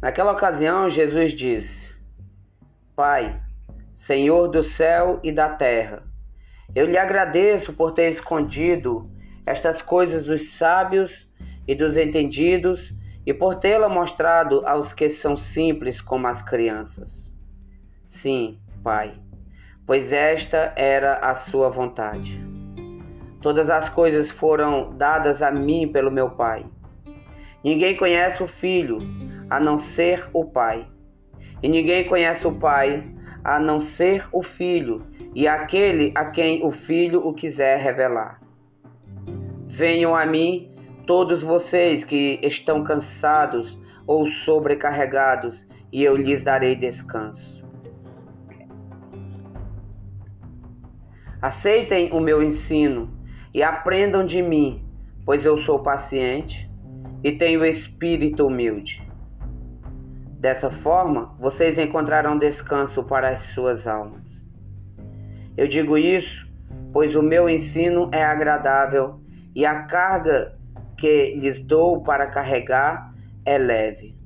[0.00, 1.86] Naquela ocasião, Jesus disse:
[2.96, 3.38] Pai,
[3.94, 6.02] Senhor do céu e da terra,
[6.74, 9.10] eu lhe agradeço por ter escondido
[9.44, 11.28] estas coisas dos sábios
[11.68, 12.94] e dos entendidos
[13.26, 17.30] e por tê-la mostrado aos que são simples como as crianças.
[18.06, 19.20] Sim, Pai,
[19.86, 22.42] pois esta era a sua vontade.
[23.42, 26.64] Todas as coisas foram dadas a mim pelo meu Pai.
[27.62, 28.98] Ninguém conhece o Filho
[29.50, 30.86] a não ser o Pai.
[31.62, 33.04] E ninguém conhece o Pai
[33.44, 35.04] a não ser o Filho
[35.34, 38.40] e aquele a quem o Filho o quiser revelar.
[39.66, 40.70] Venham a mim
[41.06, 47.64] todos vocês que estão cansados ou sobrecarregados, e eu lhes darei descanso.
[51.40, 53.10] Aceitem o meu ensino
[53.54, 54.84] e aprendam de mim,
[55.24, 56.70] pois eu sou paciente
[57.24, 59.09] e tenho espírito humilde.
[60.40, 64.42] Dessa forma, vocês encontrarão descanso para as suas almas.
[65.54, 66.48] Eu digo isso,
[66.94, 69.20] pois o meu ensino é agradável
[69.54, 70.58] e a carga
[70.96, 73.12] que lhes dou para carregar
[73.44, 74.16] é leve.